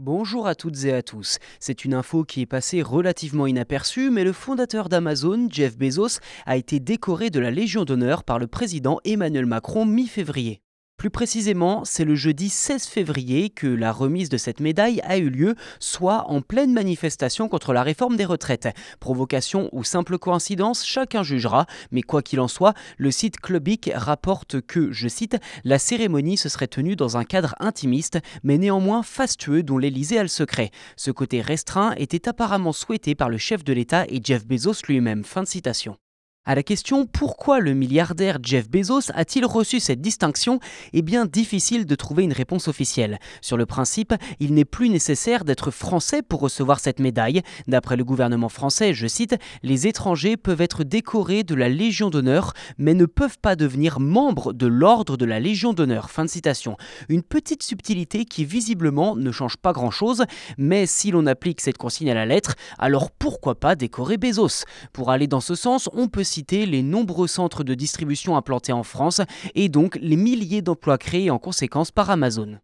Bonjour 0.00 0.46
à 0.46 0.54
toutes 0.54 0.84
et 0.84 0.92
à 0.92 1.02
tous. 1.02 1.38
C'est 1.58 1.84
une 1.84 1.92
info 1.92 2.22
qui 2.22 2.42
est 2.42 2.46
passée 2.46 2.82
relativement 2.82 3.48
inaperçue, 3.48 4.10
mais 4.10 4.22
le 4.22 4.32
fondateur 4.32 4.88
d'Amazon, 4.88 5.48
Jeff 5.50 5.76
Bezos, 5.76 6.20
a 6.46 6.56
été 6.56 6.78
décoré 6.78 7.30
de 7.30 7.40
la 7.40 7.50
Légion 7.50 7.84
d'honneur 7.84 8.22
par 8.22 8.38
le 8.38 8.46
président 8.46 9.00
Emmanuel 9.04 9.46
Macron 9.46 9.84
mi-février. 9.86 10.62
Plus 10.98 11.10
précisément, 11.10 11.84
c'est 11.84 12.04
le 12.04 12.16
jeudi 12.16 12.48
16 12.48 12.86
février 12.86 13.50
que 13.50 13.68
la 13.68 13.92
remise 13.92 14.28
de 14.28 14.36
cette 14.36 14.58
médaille 14.58 15.00
a 15.04 15.16
eu 15.16 15.30
lieu, 15.30 15.54
soit 15.78 16.28
en 16.28 16.40
pleine 16.40 16.72
manifestation 16.72 17.48
contre 17.48 17.72
la 17.72 17.84
réforme 17.84 18.16
des 18.16 18.24
retraites. 18.24 18.66
Provocation 18.98 19.68
ou 19.70 19.84
simple 19.84 20.18
coïncidence, 20.18 20.84
chacun 20.84 21.22
jugera, 21.22 21.66
mais 21.92 22.02
quoi 22.02 22.20
qu'il 22.20 22.40
en 22.40 22.48
soit, 22.48 22.74
le 22.96 23.12
site 23.12 23.38
Clubic 23.38 23.92
rapporte 23.94 24.60
que, 24.60 24.90
je 24.90 25.06
cite, 25.06 25.36
la 25.62 25.78
cérémonie 25.78 26.36
se 26.36 26.48
serait 26.48 26.66
tenue 26.66 26.96
dans 26.96 27.16
un 27.16 27.22
cadre 27.22 27.54
intimiste, 27.60 28.18
mais 28.42 28.58
néanmoins 28.58 29.04
fastueux 29.04 29.62
dont 29.62 29.78
l'Élysée 29.78 30.18
a 30.18 30.22
le 30.22 30.28
secret. 30.28 30.72
Ce 30.96 31.12
côté 31.12 31.40
restreint 31.40 31.94
était 31.96 32.28
apparemment 32.28 32.72
souhaité 32.72 33.14
par 33.14 33.28
le 33.28 33.38
chef 33.38 33.62
de 33.62 33.72
l'État 33.72 34.04
et 34.08 34.20
Jeff 34.20 34.44
Bezos 34.44 34.82
lui-même. 34.88 35.22
Fin 35.22 35.44
de 35.44 35.48
citation. 35.48 35.96
À 36.48 36.54
la 36.54 36.62
question 36.62 37.04
pourquoi 37.04 37.60
le 37.60 37.74
milliardaire 37.74 38.38
Jeff 38.42 38.70
Bezos 38.70 39.12
a-t-il 39.12 39.44
reçu 39.44 39.80
cette 39.80 40.00
distinction 40.00 40.60
est 40.94 41.02
bien 41.02 41.26
difficile 41.26 41.84
de 41.84 41.94
trouver 41.94 42.22
une 42.22 42.32
réponse 42.32 42.68
officielle. 42.68 43.18
Sur 43.42 43.58
le 43.58 43.66
principe, 43.66 44.14
il 44.40 44.54
n'est 44.54 44.64
plus 44.64 44.88
nécessaire 44.88 45.44
d'être 45.44 45.70
français 45.70 46.22
pour 46.22 46.40
recevoir 46.40 46.80
cette 46.80 47.00
médaille. 47.00 47.42
D'après 47.66 47.98
le 47.98 48.04
gouvernement 48.04 48.48
français, 48.48 48.94
je 48.94 49.06
cite, 49.06 49.36
les 49.62 49.86
étrangers 49.86 50.38
peuvent 50.38 50.62
être 50.62 50.84
décorés 50.84 51.42
de 51.42 51.54
la 51.54 51.68
Légion 51.68 52.08
d'honneur, 52.08 52.54
mais 52.78 52.94
ne 52.94 53.04
peuvent 53.04 53.38
pas 53.38 53.54
devenir 53.54 54.00
membres 54.00 54.54
de 54.54 54.66
l'ordre 54.66 55.18
de 55.18 55.26
la 55.26 55.40
Légion 55.40 55.74
d'honneur. 55.74 56.08
Fin 56.08 56.24
de 56.24 56.30
citation. 56.30 56.78
Une 57.10 57.22
petite 57.22 57.62
subtilité 57.62 58.24
qui 58.24 58.46
visiblement 58.46 59.16
ne 59.16 59.32
change 59.32 59.58
pas 59.58 59.74
grand-chose, 59.74 60.24
mais 60.56 60.86
si 60.86 61.10
l'on 61.10 61.26
applique 61.26 61.60
cette 61.60 61.76
consigne 61.76 62.10
à 62.10 62.14
la 62.14 62.24
lettre, 62.24 62.54
alors 62.78 63.10
pourquoi 63.10 63.54
pas 63.54 63.76
décorer 63.76 64.16
Bezos? 64.16 64.64
Pour 64.94 65.10
aller 65.10 65.26
dans 65.26 65.42
ce 65.42 65.54
sens, 65.54 65.90
on 65.92 66.08
peut 66.08 66.24
les 66.36 66.82
nombreux 66.82 67.26
centres 67.26 67.64
de 67.64 67.74
distribution 67.74 68.36
implantés 68.36 68.72
en 68.72 68.82
France 68.82 69.20
et 69.54 69.68
donc 69.68 69.98
les 70.00 70.16
milliers 70.16 70.62
d'emplois 70.62 70.98
créés 70.98 71.30
en 71.30 71.38
conséquence 71.38 71.90
par 71.90 72.10
Amazon. 72.10 72.58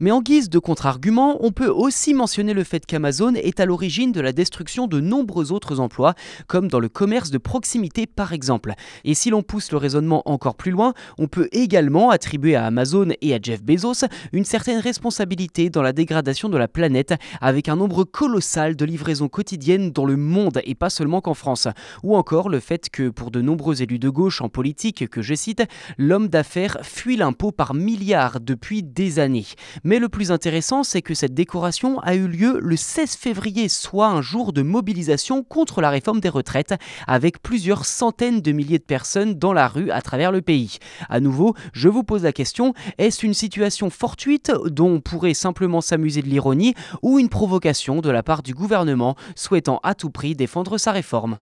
Mais 0.00 0.12
en 0.12 0.22
guise 0.22 0.48
de 0.48 0.60
contre-argument, 0.60 1.44
on 1.44 1.50
peut 1.50 1.66
aussi 1.66 2.14
mentionner 2.14 2.54
le 2.54 2.62
fait 2.62 2.86
qu'Amazon 2.86 3.34
est 3.34 3.58
à 3.58 3.66
l'origine 3.66 4.12
de 4.12 4.20
la 4.20 4.30
destruction 4.30 4.86
de 4.86 5.00
nombreux 5.00 5.50
autres 5.50 5.80
emplois, 5.80 6.14
comme 6.46 6.68
dans 6.68 6.78
le 6.78 6.88
commerce 6.88 7.32
de 7.32 7.38
proximité 7.38 8.06
par 8.06 8.32
exemple. 8.32 8.74
Et 9.02 9.14
si 9.14 9.28
l'on 9.28 9.42
pousse 9.42 9.72
le 9.72 9.76
raisonnement 9.76 10.22
encore 10.26 10.54
plus 10.54 10.70
loin, 10.70 10.94
on 11.18 11.26
peut 11.26 11.48
également 11.50 12.10
attribuer 12.10 12.54
à 12.54 12.64
Amazon 12.64 13.08
et 13.20 13.34
à 13.34 13.40
Jeff 13.42 13.64
Bezos 13.64 14.06
une 14.30 14.44
certaine 14.44 14.78
responsabilité 14.78 15.68
dans 15.68 15.82
la 15.82 15.92
dégradation 15.92 16.48
de 16.48 16.56
la 16.56 16.68
planète, 16.68 17.14
avec 17.40 17.68
un 17.68 17.74
nombre 17.74 18.04
colossal 18.04 18.76
de 18.76 18.84
livraisons 18.84 19.28
quotidiennes 19.28 19.90
dans 19.90 20.04
le 20.04 20.16
monde 20.16 20.60
et 20.62 20.76
pas 20.76 20.90
seulement 20.90 21.20
qu'en 21.20 21.34
France. 21.34 21.66
Ou 22.04 22.14
encore 22.14 22.50
le 22.50 22.60
fait 22.60 22.88
que 22.88 23.08
pour 23.08 23.32
de 23.32 23.40
nombreux 23.40 23.82
élus 23.82 23.98
de 23.98 24.10
gauche 24.10 24.42
en 24.42 24.48
politique 24.48 25.08
que 25.08 25.22
je 25.22 25.34
cite, 25.34 25.64
l'homme 25.96 26.28
d'affaires 26.28 26.78
fuit 26.82 27.16
l'impôt 27.16 27.50
par 27.50 27.74
milliards 27.74 28.38
depuis 28.38 28.84
des 28.84 29.18
années. 29.18 29.46
Mais 29.88 30.00
le 30.00 30.10
plus 30.10 30.32
intéressant, 30.32 30.84
c'est 30.84 31.00
que 31.00 31.14
cette 31.14 31.32
décoration 31.32 31.98
a 32.00 32.14
eu 32.14 32.28
lieu 32.28 32.58
le 32.60 32.76
16 32.76 33.14
février, 33.16 33.70
soit 33.70 34.08
un 34.08 34.20
jour 34.20 34.52
de 34.52 34.60
mobilisation 34.60 35.42
contre 35.42 35.80
la 35.80 35.88
réforme 35.88 36.20
des 36.20 36.28
retraites, 36.28 36.74
avec 37.06 37.40
plusieurs 37.40 37.86
centaines 37.86 38.42
de 38.42 38.52
milliers 38.52 38.78
de 38.78 38.84
personnes 38.84 39.36
dans 39.36 39.54
la 39.54 39.66
rue 39.66 39.90
à 39.90 40.02
travers 40.02 40.30
le 40.30 40.42
pays. 40.42 40.76
À 41.08 41.20
nouveau, 41.20 41.54
je 41.72 41.88
vous 41.88 42.04
pose 42.04 42.24
la 42.24 42.34
question, 42.34 42.74
est-ce 42.98 43.24
une 43.24 43.32
situation 43.32 43.88
fortuite 43.88 44.52
dont 44.66 44.96
on 44.96 45.00
pourrait 45.00 45.32
simplement 45.32 45.80
s'amuser 45.80 46.20
de 46.20 46.28
l'ironie 46.28 46.74
ou 47.00 47.18
une 47.18 47.30
provocation 47.30 48.02
de 48.02 48.10
la 48.10 48.22
part 48.22 48.42
du 48.42 48.52
gouvernement 48.52 49.16
souhaitant 49.36 49.80
à 49.84 49.94
tout 49.94 50.10
prix 50.10 50.34
défendre 50.34 50.76
sa 50.76 50.92
réforme? 50.92 51.38